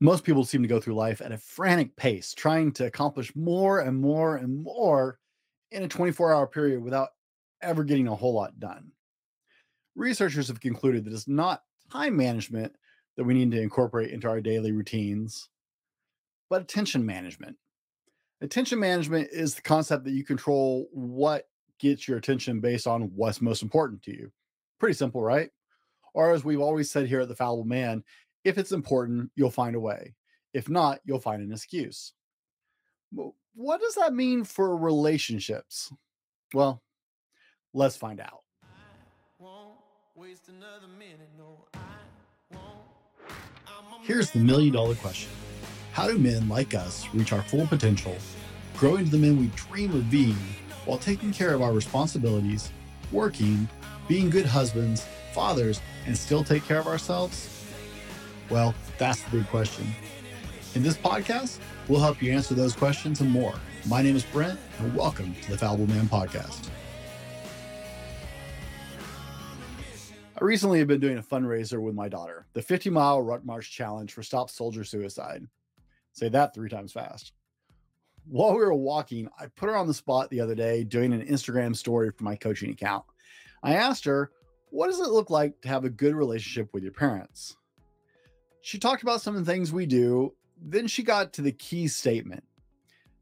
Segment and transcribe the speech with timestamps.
[0.00, 3.80] Most people seem to go through life at a frantic pace, trying to accomplish more
[3.80, 5.18] and more and more
[5.72, 7.08] in a 24 hour period without
[7.62, 8.92] ever getting a whole lot done.
[9.96, 12.72] Researchers have concluded that it's not time management
[13.16, 15.48] that we need to incorporate into our daily routines,
[16.48, 17.56] but attention management.
[18.40, 21.48] Attention management is the concept that you control what
[21.80, 24.30] gets your attention based on what's most important to you.
[24.78, 25.50] Pretty simple, right?
[26.14, 28.04] Or as we've always said here at the Fallible Man,
[28.48, 30.14] if it's important, you'll find a way.
[30.54, 32.14] If not, you'll find an excuse.
[33.54, 35.92] What does that mean for relationships?
[36.54, 36.82] Well,
[37.74, 38.40] let's find out.
[44.02, 45.30] Here's the million dollar question
[45.92, 48.16] How do men like us reach our full potential,
[48.76, 50.36] grow into the men we dream of being,
[50.86, 52.72] while taking care of our responsibilities,
[53.12, 53.68] working,
[54.08, 57.57] being good husbands, fathers, and still take care of ourselves?
[58.50, 59.86] Well, that's the big question.
[60.74, 63.54] In this podcast, we'll help you answer those questions and more.
[63.86, 66.70] My name is Brent, and welcome to the Fallible Man Podcast.
[70.40, 73.70] I recently have been doing a fundraiser with my daughter, the 50 mile ruck march
[73.70, 75.46] challenge for Stop Soldier Suicide.
[76.12, 77.32] Say that three times fast.
[78.26, 81.26] While we were walking, I put her on the spot the other day doing an
[81.26, 83.04] Instagram story for my coaching account.
[83.62, 84.30] I asked her,
[84.70, 87.56] What does it look like to have a good relationship with your parents?
[88.68, 90.34] She talked about some of the things we do.
[90.60, 92.44] Then she got to the key statement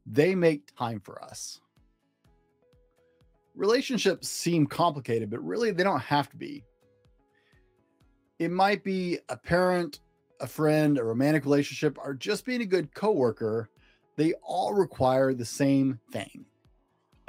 [0.05, 1.61] they make time for us.
[3.55, 6.65] Relationships seem complicated, but really they don't have to be.
[8.39, 10.01] It might be a parent,
[10.41, 13.69] a friend, a romantic relationship, or just being a good coworker.
[14.17, 16.43] They all require the same thing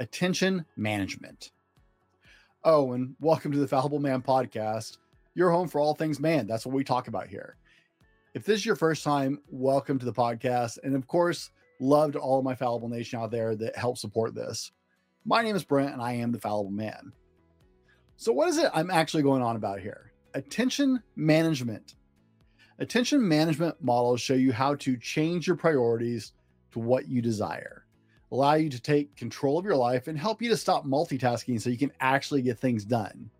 [0.01, 1.51] attention management.
[2.65, 4.97] Oh, and welcome to the Fallible Man podcast.
[5.35, 6.47] Your home for all things man.
[6.47, 7.55] That's what we talk about here.
[8.35, 10.77] If this is your first time, welcome to the podcast.
[10.83, 11.49] And of course,
[11.79, 14.71] love to all of my Fallible Nation out there that help support this.
[15.25, 17.11] My name is Brent and I am the Fallible Man.
[18.17, 20.11] So, what is it I'm actually going on about here?
[20.35, 21.95] Attention management.
[22.77, 26.33] Attention management models show you how to change your priorities
[26.73, 27.87] to what you desire,
[28.31, 31.71] allow you to take control of your life, and help you to stop multitasking so
[31.71, 33.31] you can actually get things done.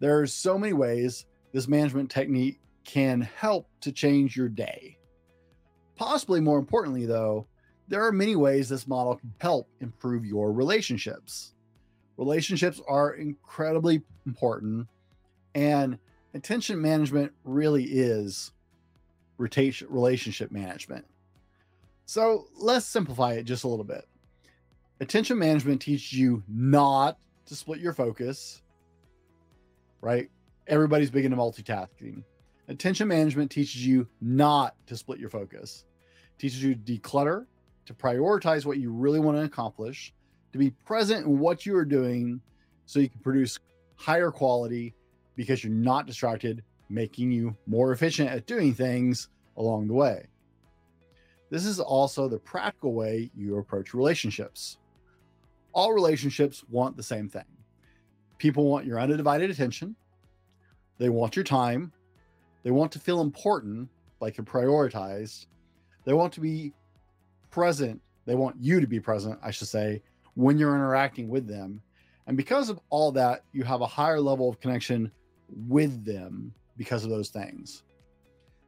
[0.00, 4.98] There are so many ways this management technique can help to change your day.
[5.96, 7.46] Possibly more importantly, though,
[7.88, 11.54] there are many ways this model can help improve your relationships.
[12.16, 14.86] Relationships are incredibly important,
[15.54, 15.98] and
[16.34, 18.52] attention management really is
[19.38, 21.04] relationship management.
[22.06, 24.06] So let's simplify it just a little bit.
[25.00, 28.62] Attention management teaches you not to split your focus,
[30.00, 30.30] right?
[30.66, 32.22] Everybody's big into multitasking.
[32.72, 35.84] Attention management teaches you not to split your focus,
[36.38, 37.44] teaches you to declutter,
[37.84, 40.14] to prioritize what you really want to accomplish,
[40.52, 42.40] to be present in what you are doing
[42.86, 43.58] so you can produce
[43.96, 44.94] higher quality
[45.36, 49.28] because you're not distracted, making you more efficient at doing things
[49.58, 50.24] along the way.
[51.50, 54.78] This is also the practical way you approach relationships.
[55.74, 57.44] All relationships want the same thing.
[58.38, 59.94] People want your undivided attention.
[60.96, 61.92] They want your time.
[62.62, 63.88] They want to feel important,
[64.20, 65.46] like and prioritized.
[66.04, 66.72] They want to be
[67.50, 68.00] present.
[68.24, 70.02] They want you to be present, I should say,
[70.34, 71.82] when you're interacting with them.
[72.26, 75.10] And because of all that, you have a higher level of connection
[75.68, 77.82] with them because of those things.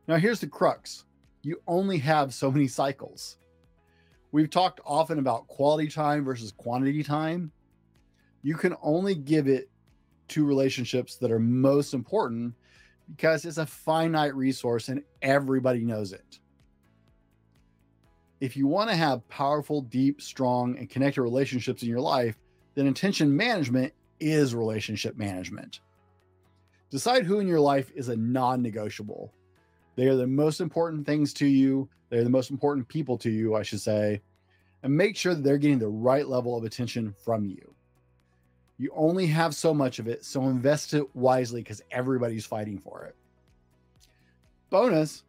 [0.09, 1.05] Now, here's the crux
[1.43, 3.37] you only have so many cycles.
[4.33, 7.53] We've talked often about quality time versus quantity time.
[8.43, 9.69] You can only give it
[10.29, 12.55] to relationships that are most important
[13.11, 16.39] because it's a finite resource and everybody knows it.
[18.41, 22.37] If you want to have powerful, deep, strong, and connected relationships in your life,
[22.75, 25.81] then attention management is relationship management.
[26.91, 29.33] Decide who in your life is a non negotiable.
[29.97, 31.89] They are the most important things to you.
[32.09, 34.21] They're the most important people to you, I should say.
[34.83, 37.74] And make sure that they're getting the right level of attention from you.
[38.79, 43.05] You only have so much of it, so invest it wisely because everybody's fighting for
[43.05, 43.15] it.
[44.71, 45.23] Bonus,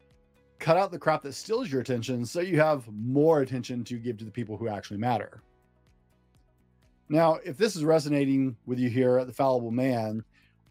[0.58, 4.18] cut out the crap that steals your attention so you have more attention to give
[4.18, 5.44] to the people who actually matter.
[7.08, 10.24] Now, if this is resonating with you here at the Fallible Man,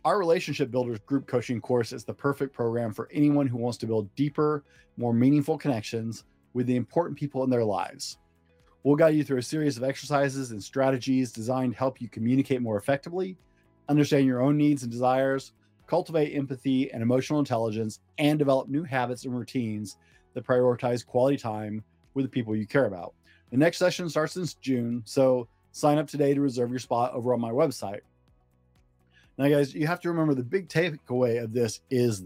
[0.05, 3.87] our Relationship Builders group coaching course is the perfect program for anyone who wants to
[3.87, 4.65] build deeper,
[4.97, 8.19] more meaningful connections with the important people in their lives.
[8.85, 12.61] We'll guide you through a series of exercises and strategies designed to help you communicate
[12.61, 13.39] more effectively,
[13.89, 15.53] understand your own needs and desires,
[15.87, 19.97] cultivate empathy and emotional intelligence, and develop new habits and routines
[20.35, 21.83] that prioritize quality time
[22.13, 23.15] with the people you care about.
[23.51, 27.33] The next session starts in June, so sign up today to reserve your spot over
[27.33, 28.01] on my website.
[29.39, 32.25] Now, guys, you have to remember the big takeaway of this is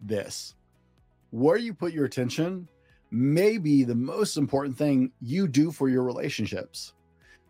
[0.00, 0.56] this
[1.30, 2.66] where you put your attention
[3.10, 6.92] may be the most important thing you do for your relationships.